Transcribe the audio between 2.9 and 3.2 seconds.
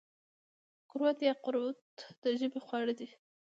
دي.